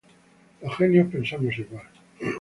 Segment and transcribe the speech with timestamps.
[0.63, 1.85] Los genios pensamos igual.